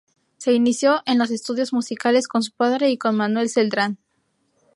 Se 0.39 0.51
inició 0.53 1.03
en 1.05 1.19
los 1.19 1.29
estudios 1.29 1.73
musicales 1.73 2.27
con 2.27 2.41
su 2.41 2.53
padre 2.53 2.89
y 2.89 2.97
con 2.97 3.15
Manuel 3.15 3.49
Celdrán. 3.49 3.99